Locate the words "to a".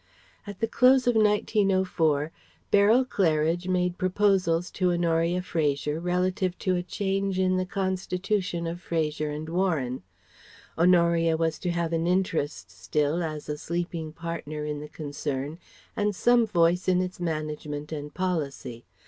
6.57-6.81